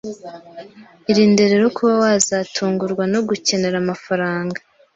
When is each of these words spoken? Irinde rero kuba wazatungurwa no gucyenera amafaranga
Irinde 1.11 1.43
rero 1.51 1.65
kuba 1.75 1.93
wazatungurwa 2.03 3.03
no 3.13 3.19
gucyenera 3.27 3.77
amafaranga 3.83 4.59